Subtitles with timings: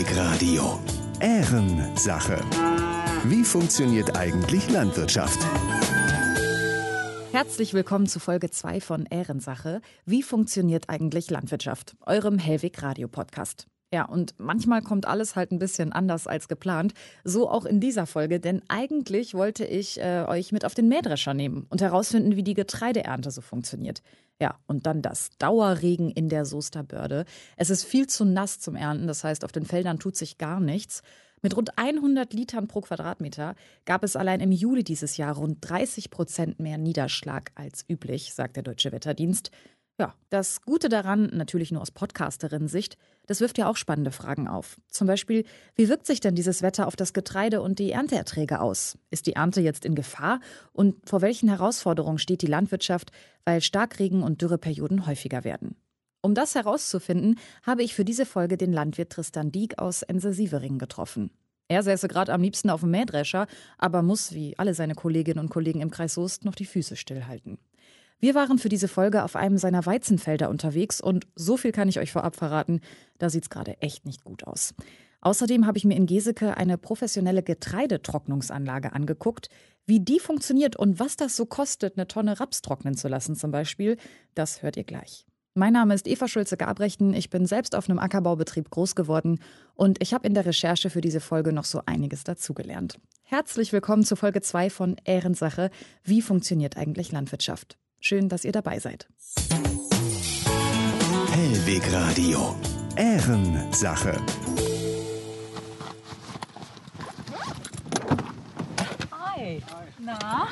[0.00, 0.78] Hellweg Radio.
[1.20, 2.40] Ehrensache.
[3.24, 5.38] Wie funktioniert eigentlich Landwirtschaft?
[7.32, 9.82] Herzlich willkommen zu Folge 2 von Ehrensache.
[10.06, 11.96] Wie funktioniert eigentlich Landwirtschaft?
[12.06, 13.66] Eurem Hellweg Radio Podcast.
[13.92, 16.94] Ja, und manchmal kommt alles halt ein bisschen anders als geplant.
[17.24, 21.34] So auch in dieser Folge, denn eigentlich wollte ich äh, euch mit auf den Mähdrescher
[21.34, 24.00] nehmen und herausfinden, wie die Getreideernte so funktioniert.
[24.40, 27.26] Ja, und dann das Dauerregen in der Soesterbörde.
[27.56, 30.60] Es ist viel zu nass zum Ernten, das heißt, auf den Feldern tut sich gar
[30.60, 31.02] nichts.
[31.42, 36.10] Mit rund 100 Litern pro Quadratmeter gab es allein im Juli dieses Jahr rund 30
[36.10, 39.50] Prozent mehr Niederschlag als üblich, sagt der Deutsche Wetterdienst.
[40.00, 42.96] Ja, das Gute daran, natürlich nur aus Podcasterin-Sicht,
[43.26, 44.80] das wirft ja auch spannende Fragen auf.
[44.88, 45.44] Zum Beispiel,
[45.76, 48.96] wie wirkt sich denn dieses Wetter auf das Getreide und die Ernteerträge aus?
[49.10, 50.40] Ist die Ernte jetzt in Gefahr?
[50.72, 53.12] Und vor welchen Herausforderungen steht die Landwirtschaft,
[53.44, 55.76] weil Starkregen und Dürreperioden häufiger werden?
[56.22, 61.30] Um das herauszufinden, habe ich für diese Folge den Landwirt Tristan Dieck aus Ense-Sievering getroffen.
[61.68, 65.50] Er säße gerade am liebsten auf dem Mähdrescher, aber muss, wie alle seine Kolleginnen und
[65.50, 67.58] Kollegen im Kreis Soest, noch die Füße stillhalten.
[68.22, 71.98] Wir waren für diese Folge auf einem seiner Weizenfelder unterwegs und so viel kann ich
[71.98, 72.82] euch vorab verraten,
[73.18, 74.74] da sieht es gerade echt nicht gut aus.
[75.22, 79.48] Außerdem habe ich mir in Geseke eine professionelle Getreidetrocknungsanlage angeguckt.
[79.86, 83.52] Wie die funktioniert und was das so kostet, eine Tonne Raps trocknen zu lassen zum
[83.52, 83.96] Beispiel,
[84.34, 85.24] das hört ihr gleich.
[85.54, 87.14] Mein Name ist Eva Schulze-Gabrechten.
[87.14, 89.40] Ich bin selbst auf einem Ackerbaubetrieb groß geworden
[89.74, 93.00] und ich habe in der Recherche für diese Folge noch so einiges dazugelernt.
[93.22, 95.70] Herzlich willkommen zu Folge 2 von Ehrensache.
[96.04, 97.78] Wie funktioniert eigentlich Landwirtschaft?
[98.00, 99.06] Schön, dass ihr dabei seid.
[101.32, 102.56] Hellweg Radio.
[102.96, 104.16] Ehrensache.
[109.12, 109.62] Hi.
[109.98, 110.48] Na?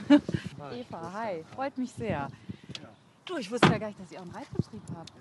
[0.73, 1.45] Eva, hi.
[1.55, 2.29] Freut mich sehr.
[3.25, 5.13] Du, ich wusste ja gar nicht, dass ihr auch einen Reitbetrieb habt.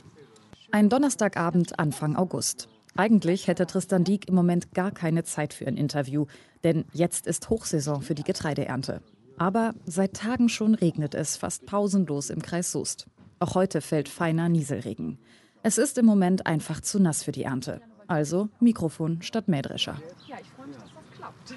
[0.71, 2.67] Ein Donnerstagabend Anfang August.
[2.97, 6.25] Eigentlich hätte Tristan Dieck im Moment gar keine Zeit für ein Interview,
[6.63, 9.01] denn jetzt ist Hochsaison für die Getreideernte.
[9.37, 13.07] Aber seit Tagen schon regnet es fast pausenlos im Kreis Soest.
[13.39, 15.19] Auch heute fällt feiner Nieselregen.
[15.63, 17.81] Es ist im Moment einfach zu nass für die Ernte.
[18.07, 20.01] Also Mikrofon statt Mähdrescher.
[20.27, 21.53] Ja, ich freue mich, dass das klappt.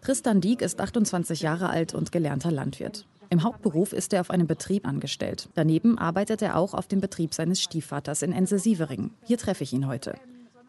[0.00, 3.06] Tristan Dieck ist 28 Jahre alt und gelernter Landwirt.
[3.30, 5.48] Im Hauptberuf ist er auf einem Betrieb angestellt.
[5.54, 9.10] Daneben arbeitet er auch auf dem Betrieb seines Stiefvaters in Ense-Sievering.
[9.24, 10.14] Hier treffe ich ihn heute.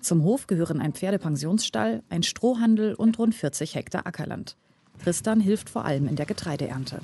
[0.06, 4.56] Zum Hof gehören ein Pferdepensionsstall, ein Strohhandel und rund 40 Hektar Ackerland.
[5.04, 7.00] Tristan hilft vor allem in der Getreideernte.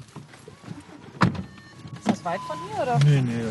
[1.98, 3.00] Ist das weit von hier oder?
[3.04, 3.44] Nee, nee.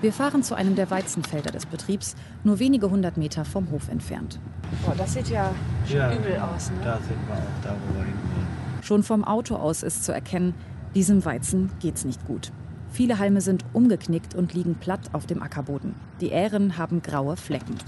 [0.00, 4.40] Wir fahren zu einem der Weizenfelder des Betriebs, nur wenige hundert Meter vom Hof entfernt.
[4.84, 5.54] Boah, das sieht ja
[5.86, 6.78] schon ja, übel aus, ne?
[6.82, 8.82] Da sind wir auch, da wo wir hinwollen.
[8.82, 10.54] Schon vom Auto aus ist zu erkennen,
[10.96, 12.50] diesem Weizen geht's nicht gut.
[12.92, 15.94] Viele Halme sind umgeknickt und liegen platt auf dem Ackerboden.
[16.20, 17.78] Die Ähren haben graue Flecken.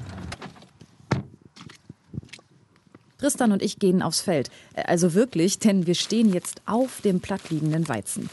[3.18, 4.50] Tristan und ich gehen aufs Feld.
[4.74, 8.30] Also wirklich, denn wir stehen jetzt auf dem plattliegenden Weizen.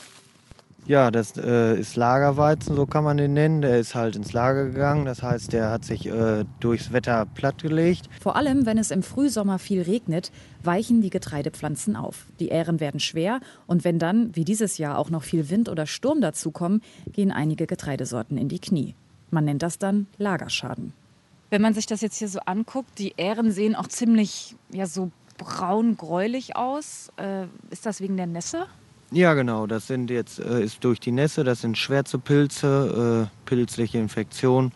[0.88, 3.62] Ja, das äh, ist Lagerweizen, so kann man den nennen.
[3.62, 5.06] Der ist halt ins Lager gegangen.
[5.06, 8.10] Das heißt, der hat sich äh, durchs Wetter plattgelegt.
[8.20, 10.32] Vor allem, wenn es im Frühsommer viel regnet,
[10.64, 12.26] weichen die Getreidepflanzen auf.
[12.40, 15.86] Die Ähren werden schwer und wenn dann, wie dieses Jahr, auch noch viel Wind oder
[15.86, 16.82] Sturm dazukommen,
[17.14, 18.96] gehen einige Getreidesorten in die Knie.
[19.30, 20.94] Man nennt das dann Lagerschaden.
[21.52, 25.12] Wenn man sich das jetzt hier so anguckt, die Ähren sehen auch ziemlich ja, so
[25.38, 27.12] braun-gräulich aus.
[27.18, 28.68] Äh, ist das wegen der Nässe?
[29.12, 29.68] Ja, genau.
[29.68, 34.72] Das sind jetzt äh, ist durch die Nässe, das sind schwärze Pilze, äh, pilzliche Infektionen,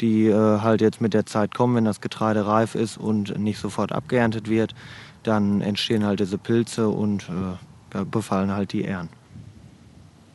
[0.00, 3.58] die äh, halt jetzt mit der Zeit kommen, wenn das Getreide reif ist und nicht
[3.58, 4.74] sofort abgeerntet wird.
[5.22, 7.28] Dann entstehen halt diese Pilze und
[7.94, 9.08] äh, befallen halt die Ähren.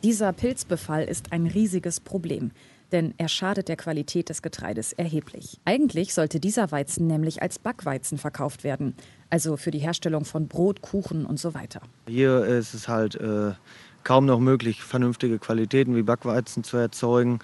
[0.02, 2.50] Dieser Pilzbefall ist ein riesiges Problem
[2.94, 5.58] denn er schadet der Qualität des Getreides erheblich.
[5.64, 8.94] Eigentlich sollte dieser Weizen nämlich als Backweizen verkauft werden,
[9.34, 11.80] also für die Herstellung von Brot, Kuchen und so weiter.
[12.06, 13.54] Hier ist es halt äh,
[14.04, 17.40] kaum noch möglich, vernünftige Qualitäten wie Backweizen zu erzeugen.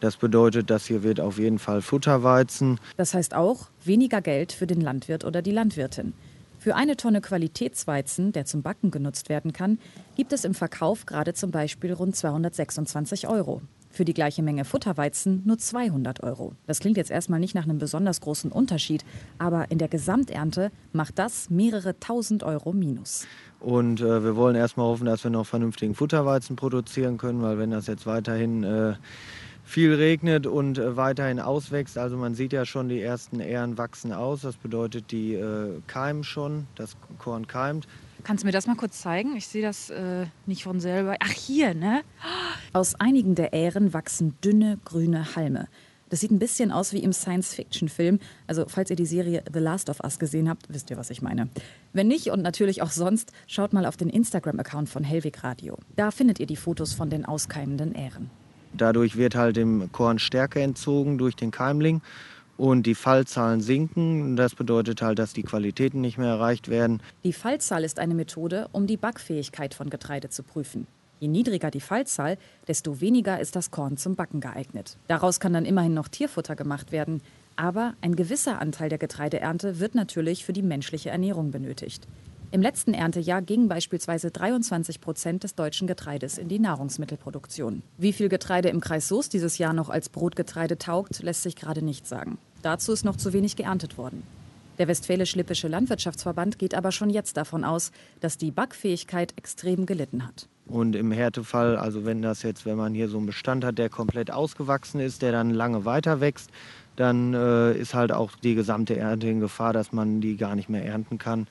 [0.00, 2.80] Das bedeutet, dass hier wird auf jeden Fall Futterweizen.
[2.96, 6.14] Das heißt auch weniger Geld für den Landwirt oder die Landwirtin.
[6.58, 9.78] Für eine Tonne Qualitätsweizen, der zum Backen genutzt werden kann,
[10.16, 13.60] gibt es im Verkauf gerade zum Beispiel rund 226 Euro.
[13.94, 16.54] Für die gleiche Menge Futterweizen nur 200 Euro.
[16.66, 19.04] Das klingt jetzt erstmal nicht nach einem besonders großen Unterschied,
[19.38, 23.24] aber in der Gesamternte macht das mehrere tausend Euro minus.
[23.60, 27.70] Und äh, wir wollen erstmal hoffen, dass wir noch vernünftigen Futterweizen produzieren können, weil wenn
[27.70, 28.94] das jetzt weiterhin äh,
[29.62, 34.12] viel regnet und äh, weiterhin auswächst, also man sieht ja schon, die ersten Ähren wachsen
[34.12, 34.40] aus.
[34.40, 37.86] Das bedeutet, die äh, keimen schon, das Korn keimt.
[38.24, 39.36] Kannst du mir das mal kurz zeigen?
[39.36, 41.16] Ich sehe das äh, nicht von selber.
[41.20, 42.00] Ach, hier, ne?
[42.72, 45.68] Aus einigen der Ähren wachsen dünne grüne Halme.
[46.08, 48.20] Das sieht ein bisschen aus wie im Science-Fiction-Film.
[48.46, 51.20] Also, falls ihr die Serie The Last of Us gesehen habt, wisst ihr, was ich
[51.20, 51.48] meine.
[51.92, 55.76] Wenn nicht und natürlich auch sonst, schaut mal auf den Instagram-Account von Hellwig Radio.
[55.96, 58.30] Da findet ihr die Fotos von den auskeimenden Ähren.
[58.72, 62.00] Dadurch wird halt dem Korn Stärke entzogen durch den Keimling
[62.56, 64.36] und die Fallzahlen sinken.
[64.36, 67.02] Das bedeutet halt, dass die Qualitäten nicht mehr erreicht werden.
[67.24, 70.86] Die Fallzahl ist eine Methode, um die Backfähigkeit von Getreide zu prüfen.
[71.20, 72.36] Je niedriger die Fallzahl,
[72.68, 74.98] desto weniger ist das Korn zum Backen geeignet.
[75.08, 77.22] Daraus kann dann immerhin noch Tierfutter gemacht werden.
[77.56, 82.08] Aber ein gewisser Anteil der Getreideernte wird natürlich für die menschliche Ernährung benötigt.
[82.54, 87.82] Im letzten Erntejahr gingen beispielsweise 23 Prozent des deutschen Getreides in die Nahrungsmittelproduktion.
[87.98, 91.84] Wie viel Getreide im Kreis Soest dieses Jahr noch als Brotgetreide taugt, lässt sich gerade
[91.84, 92.38] nicht sagen.
[92.62, 94.22] Dazu ist noch zu wenig geerntet worden.
[94.78, 97.90] Der Westfälisch-Lippische Landwirtschaftsverband geht aber schon jetzt davon aus,
[98.20, 100.46] dass die Backfähigkeit extrem gelitten hat.
[100.66, 103.88] Und im Härtefall, also wenn das jetzt, wenn man hier so einen Bestand hat, der
[103.88, 106.50] komplett ausgewachsen ist, der dann lange weiter wächst,
[106.94, 110.68] dann äh, ist halt auch die gesamte Ernte in Gefahr, dass man die gar nicht
[110.68, 111.48] mehr ernten kann.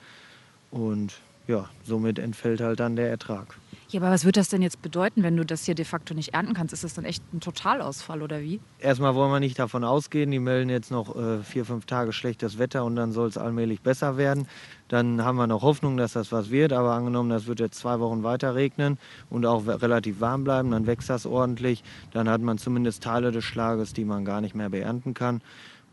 [0.73, 1.13] Und
[1.47, 3.59] ja, somit entfällt halt dann der Ertrag.
[3.89, 6.33] Ja, aber was wird das denn jetzt bedeuten, wenn du das hier de facto nicht
[6.33, 6.73] ernten kannst?
[6.73, 8.59] Ist das dann echt ein Totalausfall oder wie?
[8.79, 10.31] Erstmal wollen wir nicht davon ausgehen.
[10.31, 13.81] Die melden jetzt noch äh, vier, fünf Tage schlechtes Wetter und dann soll es allmählich
[13.81, 14.47] besser werden.
[14.87, 16.73] Dann haben wir noch Hoffnung, dass das was wird.
[16.73, 18.97] Aber angenommen, das wird jetzt zwei Wochen weiter regnen
[19.29, 21.83] und auch relativ warm bleiben, dann wächst das ordentlich.
[22.13, 25.41] Dann hat man zumindest Teile des Schlages, die man gar nicht mehr beernten kann.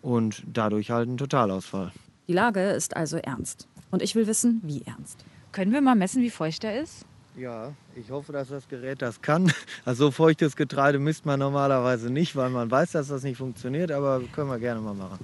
[0.01, 1.93] Und dadurch halt ein Totalausfall.
[2.31, 3.67] Die Lage ist also ernst.
[3.91, 5.25] Und ich will wissen, wie ernst.
[5.53, 7.05] Können wir mal messen, wie feucht er ist?
[7.37, 9.53] Ja, ich hoffe, dass das Gerät das kann.
[9.85, 13.91] Also so feuchtes Getreide misst man normalerweise nicht, weil man weiß, dass das nicht funktioniert,
[13.91, 15.19] aber können wir gerne mal machen.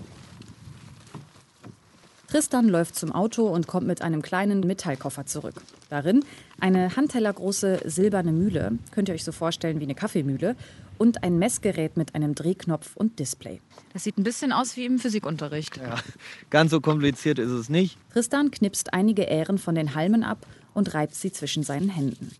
[2.28, 5.54] Tristan läuft zum Auto und kommt mit einem kleinen Metallkoffer zurück.
[5.90, 6.24] Darin
[6.58, 10.56] eine handtellergroße silberne Mühle, könnt ihr euch so vorstellen wie eine Kaffeemühle,
[10.98, 13.60] und ein Messgerät mit einem Drehknopf und Display.
[13.92, 15.76] Das sieht ein bisschen aus wie im Physikunterricht.
[15.76, 15.96] Ja,
[16.50, 17.98] ganz so kompliziert ist es nicht.
[18.12, 22.32] Tristan knipst einige Ähren von den Halmen ab und reibt sie zwischen seinen Händen.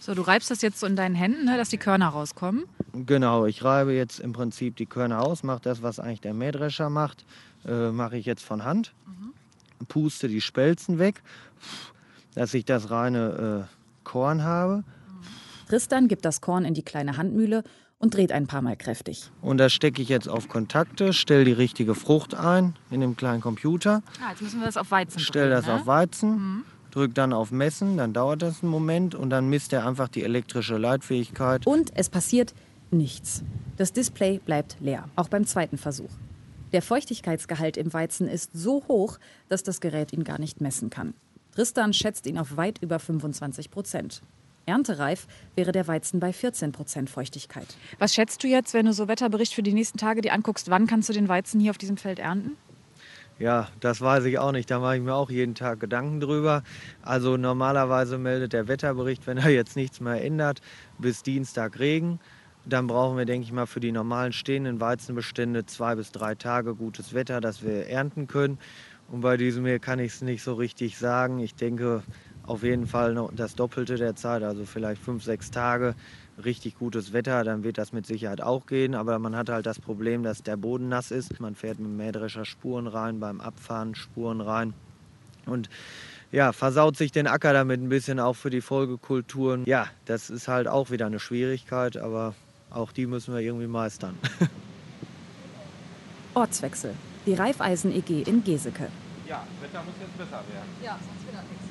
[0.00, 2.64] So, du reibst das jetzt so in deinen Händen, ne, dass die Körner rauskommen?
[2.92, 6.90] Genau, ich reibe jetzt im Prinzip die Körner aus, mache das, was eigentlich der Mähdrescher
[6.90, 7.24] macht,
[7.66, 8.94] äh, mache ich jetzt von Hand.
[9.06, 9.86] Mhm.
[9.88, 11.22] Puste die Spelzen weg,
[12.34, 14.84] dass ich das reine äh, Korn habe.
[15.68, 17.64] Tristan gibt das Korn in die kleine Handmühle
[17.98, 19.30] und dreht ein paar Mal kräftig.
[19.40, 23.40] Und das stecke ich jetzt auf Kontakte, stelle die richtige Frucht ein in dem kleinen
[23.40, 24.02] Computer.
[24.22, 25.74] Ah, jetzt müssen wir das auf Weizen Stelle das ne?
[25.74, 26.64] auf Weizen, mhm.
[26.90, 30.22] drücke dann auf Messen, dann dauert das einen Moment und dann misst er einfach die
[30.22, 31.66] elektrische Leitfähigkeit.
[31.66, 32.54] Und es passiert
[32.90, 33.42] nichts.
[33.76, 36.10] Das Display bleibt leer, auch beim zweiten Versuch.
[36.76, 39.16] Der Feuchtigkeitsgehalt im Weizen ist so hoch,
[39.48, 41.14] dass das Gerät ihn gar nicht messen kann.
[41.54, 44.20] Tristan schätzt ihn auf weit über 25 Prozent.
[44.66, 47.66] Erntereif wäre der Weizen bei 14 Prozent Feuchtigkeit.
[47.98, 50.68] Was schätzt du jetzt, wenn du so Wetterbericht für die nächsten Tage dir anguckst?
[50.68, 52.58] Wann kannst du den Weizen hier auf diesem Feld ernten?
[53.38, 54.70] Ja, das weiß ich auch nicht.
[54.70, 56.62] Da mache ich mir auch jeden Tag Gedanken drüber.
[57.00, 60.60] Also normalerweise meldet der Wetterbericht, wenn er jetzt nichts mehr ändert,
[60.98, 62.20] bis Dienstag Regen.
[62.68, 66.74] Dann brauchen wir, denke ich mal, für die normalen stehenden Weizenbestände zwei bis drei Tage
[66.74, 68.58] gutes Wetter, dass wir ernten können.
[69.08, 71.38] Und bei diesem hier kann ich es nicht so richtig sagen.
[71.38, 72.02] Ich denke,
[72.42, 75.94] auf jeden Fall noch das Doppelte der Zeit, also vielleicht fünf, sechs Tage
[76.44, 78.94] richtig gutes Wetter, dann wird das mit Sicherheit auch gehen.
[78.94, 81.40] Aber man hat halt das Problem, dass der Boden nass ist.
[81.40, 84.74] Man fährt mit Mähdrescher Spuren rein, beim Abfahren Spuren rein.
[85.46, 85.70] Und
[86.32, 89.64] ja, versaut sich den Acker damit ein bisschen auch für die Folgekulturen.
[89.66, 92.34] Ja, das ist halt auch wieder eine Schwierigkeit, aber
[92.76, 94.18] auch die müssen wir irgendwie meistern.
[96.34, 96.94] Ortswechsel.
[97.24, 98.88] Die Reifeisen EG in Geseke.
[99.26, 100.68] Ja, Wetter muss jetzt besser werden.
[100.84, 101.64] Ja, sonst wieder nichts.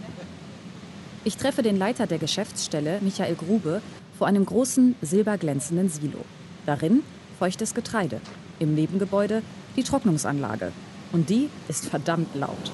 [1.24, 3.82] Ich treffe den Leiter der Geschäftsstelle, Michael Grube,
[4.18, 6.26] vor einem großen, silberglänzenden Silo.
[6.66, 7.04] Darin
[7.40, 8.22] feuchtes Getreide.
[8.60, 9.42] Im Nebengebäude
[9.76, 10.72] die Trocknungsanlage.
[11.12, 12.72] Und die ist verdammt laut.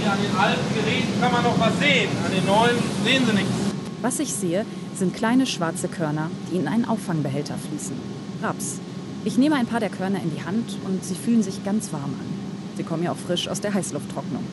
[0.00, 2.10] Hier an den alten Geräten kann man noch was sehen.
[2.24, 3.67] An den neuen sehen Sie nichts.
[4.00, 4.64] Was ich sehe,
[4.94, 7.96] sind kleine schwarze Körner, die in einen Auffangbehälter fließen.
[8.42, 8.78] Raps.
[9.24, 12.14] Ich nehme ein paar der Körner in die Hand und sie fühlen sich ganz warm
[12.14, 12.38] an.
[12.76, 14.44] Sie kommen ja auch frisch aus der Heißlufttrocknung.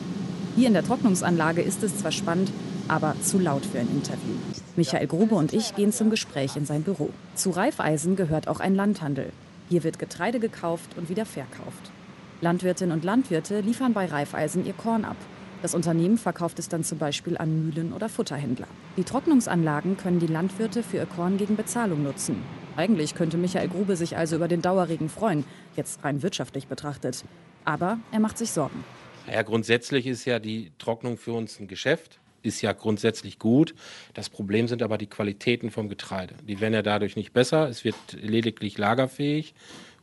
[0.56, 2.50] Hier in der Trocknungsanlage ist es zwar spannend,
[2.88, 4.34] aber zu laut für ein Interview.
[4.74, 7.10] Michael Grube und ich gehen zum Gespräch in sein Büro.
[7.36, 9.32] Zu Reifeisen gehört auch ein Landhandel.
[9.68, 11.90] Hier wird Getreide gekauft und wieder verkauft.
[12.40, 15.16] Landwirtinnen und Landwirte liefern bei Reifeisen ihr Korn ab.
[15.62, 18.68] Das Unternehmen verkauft es dann zum Beispiel an Mühlen oder Futterhändler.
[18.96, 22.42] Die Trocknungsanlagen können die Landwirte für ihr Korn gegen Bezahlung nutzen.
[22.76, 25.44] Eigentlich könnte Michael Grube sich also über den Dauerregen freuen,
[25.74, 27.24] jetzt rein wirtschaftlich betrachtet.
[27.64, 28.84] Aber er macht sich Sorgen.
[29.32, 32.20] Ja, grundsätzlich ist ja die Trocknung für uns ein Geschäft.
[32.42, 33.74] ist ja grundsätzlich gut.
[34.14, 36.34] Das Problem sind aber die Qualitäten vom Getreide.
[36.46, 37.68] Die werden ja dadurch nicht besser.
[37.68, 39.54] Es wird lediglich lagerfähig.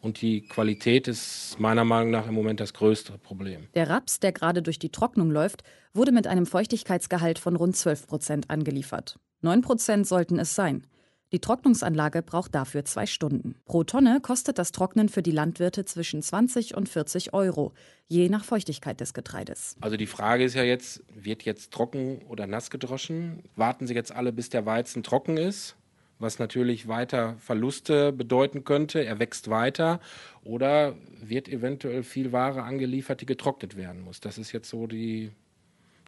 [0.03, 3.69] Und die Qualität ist meiner Meinung nach im Moment das größte Problem.
[3.73, 8.07] Der Raps, der gerade durch die Trocknung läuft, wurde mit einem Feuchtigkeitsgehalt von rund 12
[8.07, 9.17] Prozent angeliefert.
[9.43, 10.85] 9 Prozent sollten es sein.
[11.31, 13.55] Die Trocknungsanlage braucht dafür zwei Stunden.
[13.63, 17.71] Pro Tonne kostet das Trocknen für die Landwirte zwischen 20 und 40 Euro,
[18.09, 19.77] je nach Feuchtigkeit des Getreides.
[19.79, 23.41] Also die Frage ist ja jetzt, wird jetzt trocken oder nass gedroschen?
[23.55, 25.77] Warten Sie jetzt alle, bis der Weizen trocken ist?
[26.23, 29.05] Was natürlich weiter Verluste bedeuten könnte.
[29.05, 29.99] Er wächst weiter
[30.43, 34.19] oder wird eventuell viel Ware angeliefert, die getrocknet werden muss.
[34.19, 35.31] Das ist jetzt so die,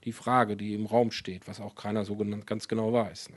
[0.04, 3.30] die Frage, die im Raum steht, was auch keiner so ganz genau weiß.
[3.30, 3.36] Ne?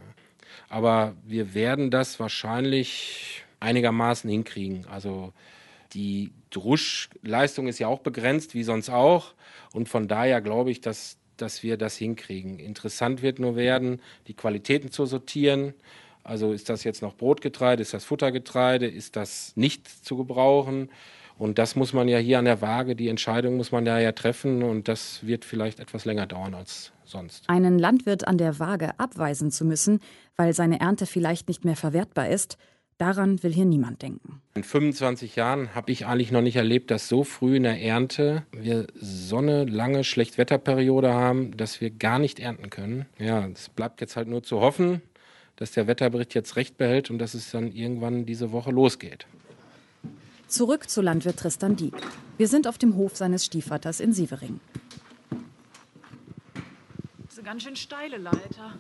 [0.71, 4.87] Aber wir werden das wahrscheinlich einigermaßen hinkriegen.
[4.87, 5.33] Also
[5.93, 9.35] die Druschleistung ist ja auch begrenzt, wie sonst auch.
[9.73, 12.59] Und von daher glaube ich, dass, dass wir das hinkriegen.
[12.59, 15.75] Interessant wird nur werden, die Qualitäten zu sortieren.
[16.29, 20.91] Also ist das jetzt noch Brotgetreide, ist das Futtergetreide, ist das nicht zu gebrauchen?
[21.39, 24.13] Und das muss man ja hier an der Waage, die Entscheidung muss man da ja
[24.13, 27.49] treffen und das wird vielleicht etwas länger dauern als sonst.
[27.49, 30.01] Einen Landwirt an der Waage abweisen zu müssen,
[30.37, 32.59] weil seine Ernte vielleicht nicht mehr verwertbar ist,
[32.99, 34.43] daran will hier niemand denken.
[34.55, 38.43] In 25 Jahren habe ich eigentlich noch nicht erlebt, dass so früh in der Ernte
[38.53, 43.07] wir so eine lange Schlechtwetterperiode haben, dass wir gar nicht ernten können.
[43.19, 45.01] Ja, es bleibt jetzt halt nur zu hoffen,
[45.59, 49.27] dass der Wetterbericht jetzt recht behält und dass es dann irgendwann diese Woche losgeht.
[50.47, 51.95] Zurück zu Landwirt Tristan Dieck.
[52.39, 54.61] Wir sind auf dem Hof seines Stiefvaters in Sievering.
[57.25, 58.79] Das ist eine ganz schön steile Leiter.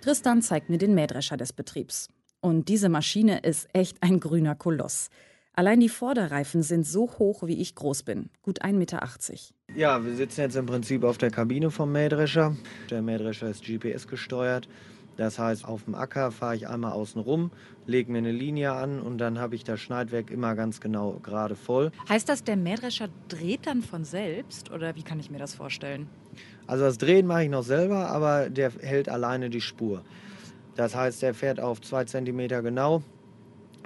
[0.00, 2.08] Tristan zeigt mir den Mähdrescher des Betriebs.
[2.40, 5.10] Und diese Maschine ist echt ein grüner Koloss.
[5.52, 8.30] Allein die Vorderreifen sind so hoch, wie ich groß bin.
[8.40, 9.02] Gut 1,80 Meter.
[9.74, 12.56] Ja, wir sitzen jetzt im Prinzip auf der Kabine vom Mähdrescher.
[12.88, 14.68] Der Mähdrescher ist GPS gesteuert.
[15.20, 17.50] Das heißt, auf dem Acker fahre ich einmal außen rum,
[17.84, 21.56] lege mir eine Linie an und dann habe ich das Schneidwerk immer ganz genau gerade
[21.56, 21.92] voll.
[22.08, 26.08] Heißt das, der Mähdrescher dreht dann von selbst oder wie kann ich mir das vorstellen?
[26.66, 30.00] Also das Drehen mache ich noch selber, aber der hält alleine die Spur.
[30.74, 33.02] Das heißt, der fährt auf zwei Zentimeter genau,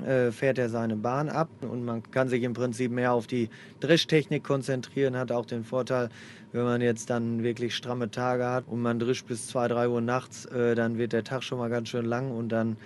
[0.06, 3.48] äh, fährt er seine Bahn ab und man kann sich im Prinzip mehr auf die
[3.80, 6.10] Dreschtechnik konzentrieren, hat auch den Vorteil,
[6.54, 10.00] wenn man jetzt dann wirklich stramme Tage hat und man drischt bis 2, 3 Uhr
[10.00, 12.76] nachts, äh, dann wird der Tag schon mal ganz schön lang und dann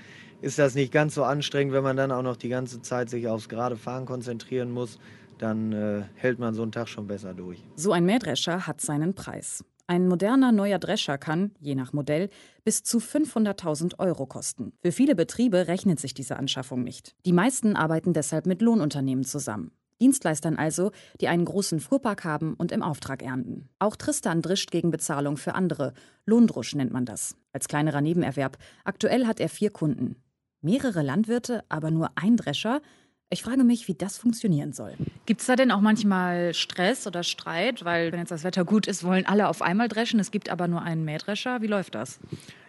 [0.40, 3.28] ist das nicht ganz so anstrengend, wenn man dann auch noch die ganze Zeit sich
[3.28, 4.98] aufs gerade Fahren konzentrieren muss.
[5.36, 7.62] Dann äh, hält man so einen Tag schon besser durch.
[7.76, 9.62] So ein Mähdrescher hat seinen Preis.
[9.86, 12.30] Ein moderner neuer Drescher kann, je nach Modell,
[12.64, 14.72] bis zu 500.000 Euro kosten.
[14.80, 17.14] Für viele Betriebe rechnet sich diese Anschaffung nicht.
[17.26, 19.72] Die meisten arbeiten deshalb mit Lohnunternehmen zusammen.
[20.00, 23.68] Dienstleistern also, die einen großen Fuhrpark haben und im Auftrag ernten.
[23.78, 25.94] Auch Tristan drischt gegen Bezahlung für andere.
[26.26, 27.36] Lohndrusch nennt man das.
[27.52, 28.58] Als kleinerer Nebenerwerb.
[28.84, 30.16] Aktuell hat er vier Kunden.
[30.60, 32.80] Mehrere Landwirte, aber nur ein Drescher?
[33.30, 34.94] Ich frage mich, wie das funktionieren soll.
[35.26, 37.84] Gibt es da denn auch manchmal Stress oder Streit?
[37.84, 40.18] Weil, wenn jetzt das Wetter gut ist, wollen alle auf einmal dreschen.
[40.18, 41.60] Es gibt aber nur einen Mähdrescher.
[41.60, 42.20] Wie läuft das?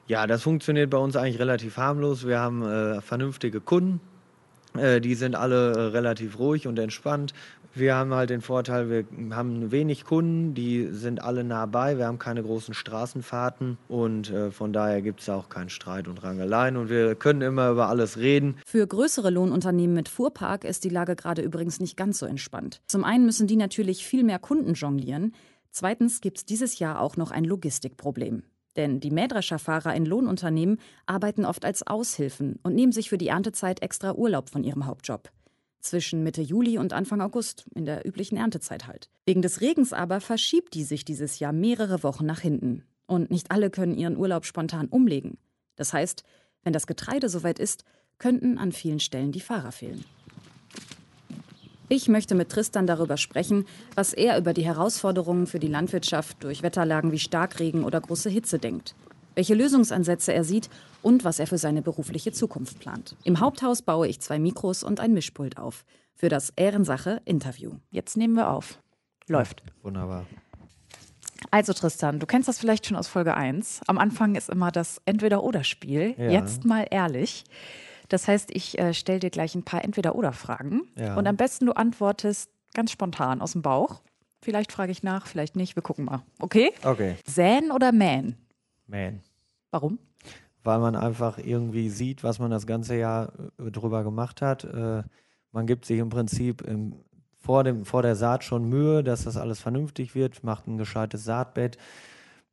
[0.07, 2.27] Ja, das funktioniert bei uns eigentlich relativ harmlos.
[2.27, 4.01] Wir haben äh, vernünftige Kunden,
[4.75, 7.33] die sind alle äh, relativ ruhig und entspannt.
[7.75, 12.07] Wir haben halt den Vorteil, wir haben wenig Kunden, die sind alle nah bei, wir
[12.07, 16.77] haben keine großen Straßenfahrten und äh, von daher gibt es auch keinen Streit und Rangeleien
[16.77, 18.57] und wir können immer über alles reden.
[18.65, 22.81] Für größere Lohnunternehmen mit Fuhrpark ist die Lage gerade übrigens nicht ganz so entspannt.
[22.87, 25.33] Zum einen müssen die natürlich viel mehr Kunden jonglieren,
[25.69, 28.43] zweitens gibt es dieses Jahr auch noch ein Logistikproblem.
[28.79, 33.81] Denn die Mähdrescherfahrer in Lohnunternehmen arbeiten oft als Aushilfen und nehmen sich für die Erntezeit
[33.81, 35.29] extra Urlaub von ihrem Hauptjob.
[35.81, 39.09] Zwischen Mitte Juli und Anfang August, in der üblichen Erntezeit halt.
[39.25, 42.85] Wegen des Regens aber verschiebt die sich dieses Jahr mehrere Wochen nach hinten.
[43.05, 45.37] Und nicht alle können ihren Urlaub spontan umlegen.
[45.75, 46.23] Das heißt,
[46.63, 47.83] wenn das Getreide soweit ist,
[48.17, 50.05] könnten an vielen Stellen die Fahrer fehlen.
[51.91, 53.65] Ich möchte mit Tristan darüber sprechen,
[53.95, 58.59] was er über die Herausforderungen für die Landwirtschaft durch Wetterlagen wie Starkregen oder große Hitze
[58.59, 58.93] denkt,
[59.33, 60.69] welche Lösungsansätze er sieht
[61.01, 63.15] und was er für seine berufliche Zukunft plant.
[63.23, 67.71] Im Haupthaus baue ich zwei Mikros und ein Mischpult auf für das Ehrensache Interview.
[67.89, 68.77] Jetzt nehmen wir auf.
[69.27, 69.63] Läuft.
[69.81, 70.27] Wunderbar.
[71.49, 73.81] Also Tristan, du kennst das vielleicht schon aus Folge 1.
[73.87, 76.13] Am Anfang ist immer das Entweder-Oder-Spiel.
[76.19, 76.29] Ja.
[76.29, 77.45] Jetzt mal ehrlich.
[78.09, 80.87] Das heißt, ich äh, stelle dir gleich ein paar Entweder-Oder-Fragen.
[80.95, 81.15] Ja.
[81.15, 84.01] Und am besten du antwortest ganz spontan aus dem Bauch.
[84.41, 85.75] Vielleicht frage ich nach, vielleicht nicht.
[85.75, 86.23] Wir gucken mal.
[86.39, 86.71] Okay?
[86.83, 87.15] Okay.
[87.25, 88.35] Säen oder mähen?
[88.87, 89.21] Man.
[89.71, 89.99] Warum?
[90.63, 94.63] Weil man einfach irgendwie sieht, was man das ganze Jahr äh, drüber gemacht hat.
[94.63, 95.03] Äh,
[95.51, 96.95] man gibt sich im Prinzip im,
[97.39, 101.23] vor, dem, vor der Saat schon Mühe, dass das alles vernünftig wird, macht ein gescheites
[101.23, 101.77] Saatbett,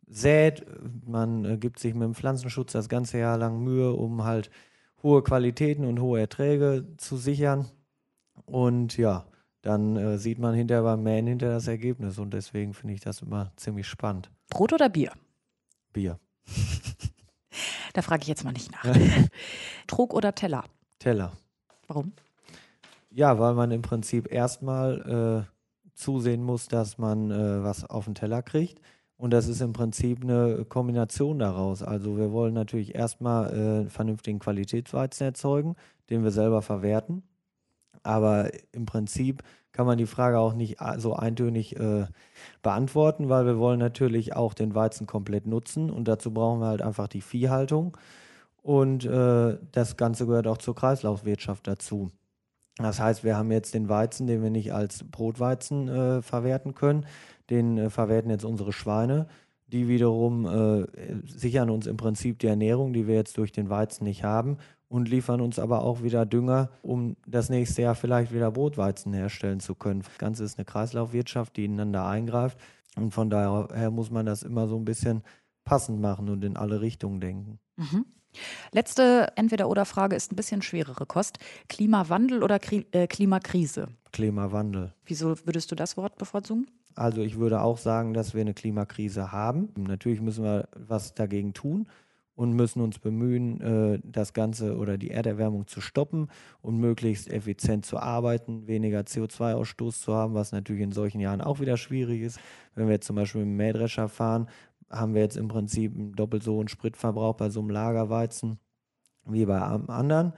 [0.06, 0.64] sät,
[1.04, 4.50] man äh, gibt sich mit dem Pflanzenschutz das ganze Jahr lang Mühe, um halt
[5.02, 7.66] hohe Qualitäten und hohe Erträge zu sichern.
[8.44, 9.26] Und ja,
[9.62, 13.22] dann äh, sieht man hinterher beim Mähen hinter das Ergebnis und deswegen finde ich das
[13.22, 14.30] immer ziemlich spannend.
[14.48, 15.12] Brot oder Bier?
[15.92, 16.18] Bier.
[17.92, 18.84] da frage ich jetzt mal nicht nach.
[19.86, 20.64] Trog oder Teller?
[20.98, 21.32] Teller.
[21.88, 22.12] Warum?
[23.10, 28.14] Ja, weil man im Prinzip erstmal äh, zusehen muss, dass man äh, was auf den
[28.14, 28.80] Teller kriegt.
[29.18, 31.82] Und das ist im Prinzip eine Kombination daraus.
[31.82, 35.74] Also wir wollen natürlich erstmal äh, vernünftigen Qualitätsweizen erzeugen,
[36.10, 37.22] den wir selber verwerten.
[38.02, 39.42] Aber im Prinzip
[39.72, 42.06] kann man die Frage auch nicht so eintönig äh,
[42.62, 46.82] beantworten, weil wir wollen natürlich auch den Weizen komplett nutzen und dazu brauchen wir halt
[46.82, 47.96] einfach die Viehhaltung.
[48.62, 52.10] Und äh, das Ganze gehört auch zur Kreislaufwirtschaft dazu.
[52.78, 57.06] Das heißt, wir haben jetzt den Weizen, den wir nicht als Brotweizen äh, verwerten können,
[57.48, 59.28] den äh, verwerten jetzt unsere Schweine.
[59.68, 60.86] Die wiederum äh,
[61.26, 65.08] sichern uns im Prinzip die Ernährung, die wir jetzt durch den Weizen nicht haben und
[65.08, 69.74] liefern uns aber auch wieder Dünger, um das nächste Jahr vielleicht wieder Brotweizen herstellen zu
[69.74, 70.02] können.
[70.02, 72.58] Das Ganze ist eine Kreislaufwirtschaft, die ineinander eingreift
[72.94, 75.22] und von daher muss man das immer so ein bisschen
[75.64, 77.58] passend machen und in alle Richtungen denken.
[77.76, 78.04] Mhm.
[78.72, 81.38] Letzte Entweder-Oder-Frage ist ein bisschen schwerere Kost.
[81.68, 83.88] Klimawandel oder Kri äh, Klimakrise?
[84.12, 84.92] Klimawandel.
[85.04, 86.66] Wieso würdest du das Wort bevorzugen?
[86.94, 89.68] Also ich würde auch sagen, dass wir eine Klimakrise haben.
[89.76, 91.86] Natürlich müssen wir was dagegen tun
[92.36, 96.28] und müssen uns bemühen, äh, das Ganze oder die Erderwärmung zu stoppen
[96.60, 101.60] und möglichst effizient zu arbeiten, weniger CO2-Ausstoß zu haben, was natürlich in solchen Jahren auch
[101.60, 102.38] wieder schwierig ist.
[102.74, 104.48] Wenn wir jetzt zum Beispiel mit dem Mähdrescher fahren,
[104.90, 108.58] haben wir jetzt im Prinzip einen doppelt so hohen Spritverbrauch bei so einem Lagerweizen
[109.24, 110.32] wie bei einem anderen.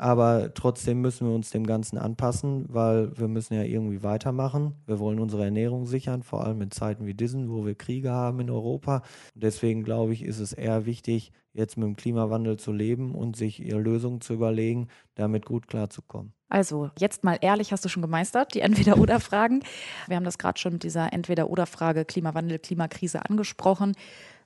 [0.00, 4.74] Aber trotzdem müssen wir uns dem Ganzen anpassen, weil wir müssen ja irgendwie weitermachen.
[4.86, 8.40] Wir wollen unsere Ernährung sichern, vor allem in Zeiten wie diesen, wo wir Kriege haben
[8.40, 9.02] in Europa.
[9.34, 13.36] Und deswegen glaube ich, ist es eher wichtig, jetzt mit dem Klimawandel zu leben und
[13.36, 16.32] sich Lösungen zu überlegen, damit gut klarzukommen.
[16.48, 19.62] Also, jetzt mal ehrlich, hast du schon gemeistert, die Entweder-Oder-Fragen.
[20.06, 23.94] Wir haben das gerade schon mit dieser Entweder-Oder-Frage Klimawandel, Klimakrise angesprochen.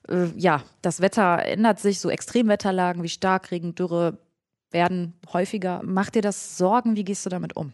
[0.08, 4.18] Äh, ja, das Wetter ändert sich, so Extremwetterlagen wie Starkregen, Dürre
[4.74, 5.80] werden häufiger.
[5.82, 6.96] Macht dir das Sorgen?
[6.96, 7.72] Wie gehst du damit um?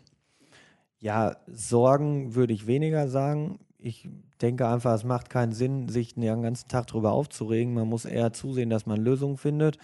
[1.01, 3.59] Ja, Sorgen würde ich weniger sagen.
[3.79, 4.09] Ich
[4.41, 7.75] denke einfach, es macht keinen Sinn, sich den ganzen Tag darüber aufzuregen.
[7.75, 9.79] Man muss eher zusehen, dass man Lösungen findet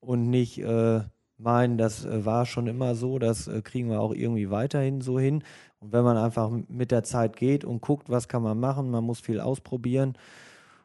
[0.00, 1.00] und nicht äh,
[1.38, 5.18] meinen, das äh, war schon immer so, das äh, kriegen wir auch irgendwie weiterhin so
[5.18, 5.44] hin.
[5.80, 9.04] Und wenn man einfach mit der Zeit geht und guckt, was kann man machen, man
[9.04, 10.14] muss viel ausprobieren,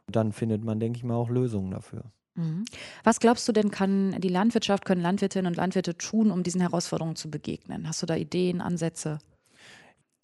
[0.08, 2.04] dann findet man, denke ich mal, auch Lösungen dafür.
[2.36, 2.66] Mhm.
[3.04, 7.16] Was glaubst du denn, kann die Landwirtschaft, können Landwirtinnen und Landwirte tun, um diesen Herausforderungen
[7.16, 7.88] zu begegnen?
[7.88, 9.20] Hast du da Ideen, Ansätze?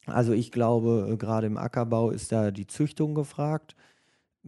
[0.08, 3.76] Also ich glaube, äh, gerade im Ackerbau ist da die Züchtung gefragt.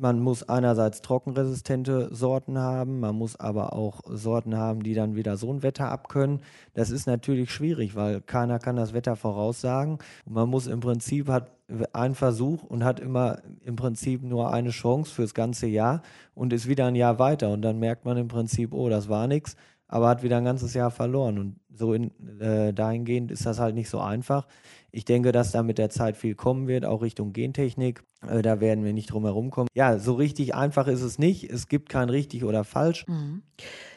[0.01, 5.37] Man muss einerseits trockenresistente Sorten haben, man muss aber auch Sorten haben, die dann wieder
[5.37, 6.41] so ein Wetter abkönnen.
[6.73, 9.99] Das ist natürlich schwierig, weil keiner kann das Wetter voraussagen.
[10.25, 11.51] Und man muss im Prinzip hat
[11.93, 16.01] einen Versuch und hat immer im Prinzip nur eine Chance fürs ganze Jahr
[16.33, 17.51] und ist wieder ein Jahr weiter.
[17.51, 19.55] Und dann merkt man im Prinzip, oh, das war nichts,
[19.91, 21.37] aber hat wieder ein ganzes Jahr verloren.
[21.37, 24.47] Und so in, äh, dahingehend ist das halt nicht so einfach.
[24.89, 28.01] Ich denke, dass da mit der Zeit viel kommen wird, auch Richtung Gentechnik.
[28.25, 29.67] Äh, da werden wir nicht drum herum kommen.
[29.75, 31.43] Ja, so richtig einfach ist es nicht.
[31.43, 33.05] Es gibt kein richtig oder falsch.
[33.07, 33.43] Mhm.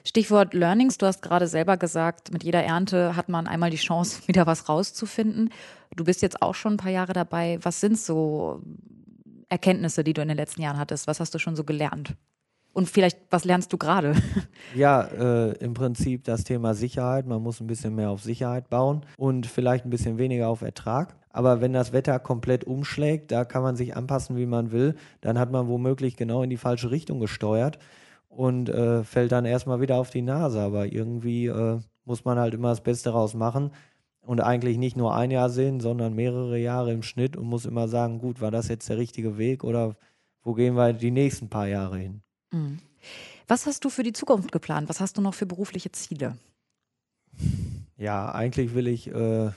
[0.04, 0.98] Stichwort Learnings.
[0.98, 4.68] Du hast gerade selber gesagt, mit jeder Ernte hat man einmal die Chance, wieder was
[4.68, 5.50] rauszufinden.
[5.94, 7.60] Du bist jetzt auch schon ein paar Jahre dabei.
[7.62, 8.62] Was sind so
[9.48, 11.06] Erkenntnisse, die du in den letzten Jahren hattest?
[11.06, 12.16] Was hast du schon so gelernt?
[12.74, 14.14] Und vielleicht, was lernst du gerade?
[14.74, 17.26] Ja, äh, im Prinzip das Thema Sicherheit.
[17.26, 21.14] Man muss ein bisschen mehr auf Sicherheit bauen und vielleicht ein bisschen weniger auf Ertrag.
[21.30, 24.96] Aber wenn das Wetter komplett umschlägt, da kann man sich anpassen, wie man will.
[25.20, 27.78] Dann hat man womöglich genau in die falsche Richtung gesteuert
[28.28, 30.60] und äh, fällt dann erstmal wieder auf die Nase.
[30.60, 33.70] Aber irgendwie äh, muss man halt immer das Beste daraus machen
[34.22, 37.86] und eigentlich nicht nur ein Jahr sehen, sondern mehrere Jahre im Schnitt und muss immer
[37.86, 39.94] sagen, gut, war das jetzt der richtige Weg oder
[40.42, 42.23] wo gehen wir die nächsten paar Jahre hin?
[42.54, 42.78] Mhm.
[43.46, 44.88] Was hast du für die Zukunft geplant?
[44.88, 46.38] Was hast du noch für berufliche Ziele?
[47.98, 49.50] Ja, eigentlich will ich äh,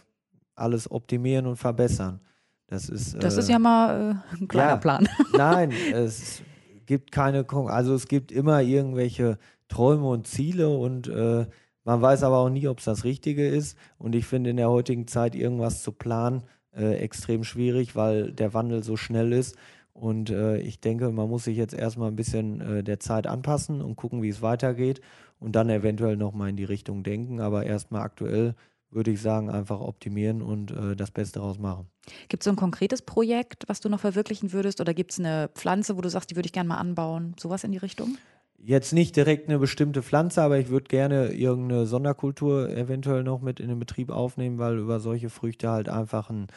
[0.56, 2.20] alles optimieren und verbessern.
[2.68, 5.10] Das ist, äh, das ist ja mal äh, ein kleiner ja, Plan.
[5.38, 6.42] Nein, es
[6.86, 9.38] gibt keine, Kon also es gibt immer irgendwelche
[9.70, 11.46] Träume und Ziele und äh,
[11.84, 13.78] man weiß aber auch nie, ob es das Richtige ist.
[13.98, 16.44] Und ich finde in der heutigen Zeit irgendwas zu planen
[16.76, 19.56] äh, extrem schwierig, weil der Wandel so schnell ist
[20.00, 23.82] und äh, ich denke, man muss sich jetzt erstmal ein bisschen äh, der Zeit anpassen
[23.82, 25.02] und gucken, wie es weitergeht
[25.40, 27.40] und dann eventuell nochmal in die Richtung denken.
[27.42, 28.54] Aber erstmal aktuell
[28.92, 31.88] würde ich sagen, einfach optimieren und äh, das Beste daraus machen.
[32.30, 34.80] Gibt es so ein konkretes Projekt, was du noch verwirklichen würdest?
[34.82, 37.34] Oder gibt es eine Pflanze, wo du sagst, die würde ich gerne mal anbauen?
[37.40, 38.18] Sowas in die Richtung?
[38.60, 43.60] Jetzt nicht direkt eine bestimmte Pflanze, aber ich würde gerne irgendeine Sonderkultur eventuell noch mit
[43.60, 46.48] in den Betrieb aufnehmen, weil über solche Früchte halt einfach ein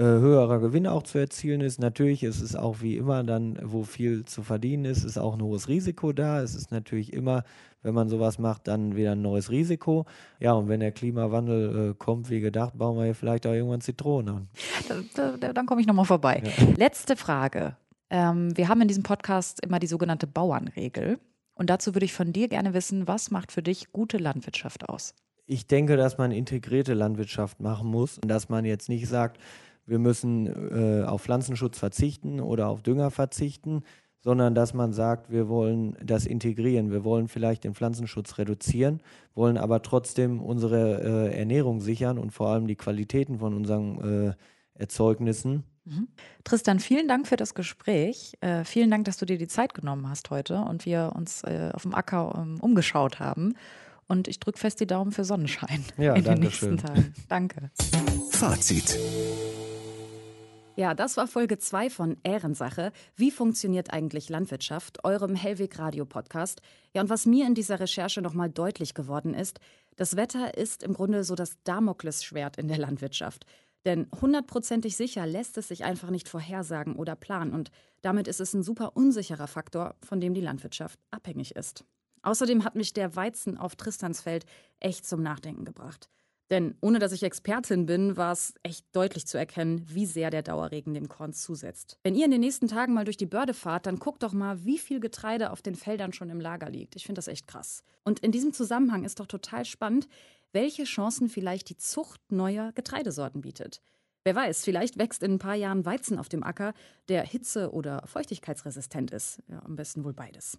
[0.00, 1.78] höherer Gewinn auch zu erzielen ist.
[1.78, 5.42] Natürlich ist es auch wie immer dann, wo viel zu verdienen ist, ist auch ein
[5.42, 6.40] hohes Risiko da.
[6.40, 7.44] Es ist natürlich immer,
[7.82, 10.06] wenn man sowas macht, dann wieder ein neues Risiko.
[10.40, 13.82] Ja, und wenn der Klimawandel äh, kommt, wie gedacht, bauen wir hier vielleicht auch irgendwann
[13.82, 14.48] Zitronen an.
[15.14, 16.42] Da, da, dann komme ich nochmal vorbei.
[16.44, 16.66] Ja.
[16.76, 17.76] Letzte Frage.
[18.08, 21.18] Ähm, wir haben in diesem Podcast immer die sogenannte Bauernregel.
[21.54, 25.14] Und dazu würde ich von dir gerne wissen, was macht für dich gute Landwirtschaft aus?
[25.46, 29.38] Ich denke, dass man integrierte Landwirtschaft machen muss und dass man jetzt nicht sagt,
[29.86, 33.82] wir müssen äh, auf Pflanzenschutz verzichten oder auf Dünger verzichten,
[34.20, 39.00] sondern dass man sagt, wir wollen das integrieren, wir wollen vielleicht den Pflanzenschutz reduzieren,
[39.34, 44.34] wollen aber trotzdem unsere äh, Ernährung sichern und vor allem die Qualitäten von unseren äh,
[44.74, 45.64] Erzeugnissen.
[45.84, 46.08] Mhm.
[46.44, 48.34] Tristan, vielen Dank für das Gespräch.
[48.40, 51.70] Äh, vielen Dank, dass du dir die Zeit genommen hast heute und wir uns äh,
[51.72, 53.54] auf dem Acker um, ähm, umgeschaut haben.
[54.06, 56.76] Und ich drücke fest die Daumen für Sonnenschein ja, in den nächsten schön.
[56.78, 57.14] Tagen.
[57.28, 57.70] Danke.
[58.30, 58.98] Fazit.
[60.74, 62.92] Ja, das war Folge 2 von Ehrensache.
[63.14, 65.04] Wie funktioniert eigentlich Landwirtschaft?
[65.04, 66.62] Eurem Hellweg Radio Podcast.
[66.94, 69.60] Ja, und was mir in dieser Recherche nochmal deutlich geworden ist,
[69.96, 73.44] das Wetter ist im Grunde so das Damoklesschwert in der Landwirtschaft.
[73.84, 77.52] Denn hundertprozentig sicher lässt es sich einfach nicht vorhersagen oder planen.
[77.52, 81.84] Und damit ist es ein super unsicherer Faktor, von dem die Landwirtschaft abhängig ist.
[82.22, 84.46] Außerdem hat mich der Weizen auf Tristansfeld
[84.80, 86.08] echt zum Nachdenken gebracht.
[86.52, 90.42] Denn ohne dass ich Expertin bin, war es echt deutlich zu erkennen, wie sehr der
[90.42, 91.98] Dauerregen dem Korn zusetzt.
[92.02, 94.62] Wenn ihr in den nächsten Tagen mal durch die Börde fahrt, dann guckt doch mal,
[94.62, 96.94] wie viel Getreide auf den Feldern schon im Lager liegt.
[96.94, 97.84] Ich finde das echt krass.
[98.04, 100.08] Und in diesem Zusammenhang ist doch total spannend,
[100.52, 103.80] welche Chancen vielleicht die Zucht neuer Getreidesorten bietet.
[104.22, 106.74] Wer weiß, vielleicht wächst in ein paar Jahren Weizen auf dem Acker,
[107.08, 109.42] der hitze- oder feuchtigkeitsresistent ist.
[109.48, 110.58] Ja, am besten wohl beides.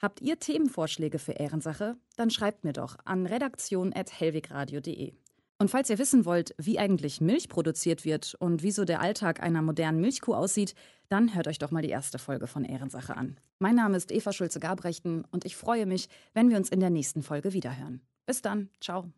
[0.00, 1.96] Habt ihr Themenvorschläge für Ehrensache?
[2.16, 5.12] Dann schreibt mir doch an redaktion.hellwegradio.de.
[5.58, 9.60] Und falls ihr wissen wollt, wie eigentlich Milch produziert wird und wieso der Alltag einer
[9.60, 10.74] modernen Milchkuh aussieht,
[11.10, 13.38] dann hört euch doch mal die erste Folge von Ehrensache an.
[13.58, 17.22] Mein Name ist Eva Schulze-Gabrechten und ich freue mich, wenn wir uns in der nächsten
[17.22, 18.00] Folge wiederhören.
[18.24, 19.12] Bis dann, ciao.